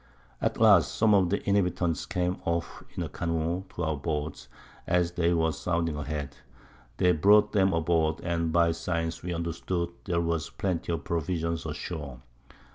[0.41, 4.47] At last some of the Inhabitants came off in a Canoe to our Boats,
[4.87, 6.37] as they were sounding a head;
[6.97, 12.19] they brought 'em aboard, and by Signs we understood there was plenty of Provisions ashore.